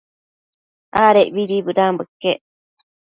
Adecbidi 1.05 1.57
bëdanbo 1.65 2.03
iquec 2.07 2.39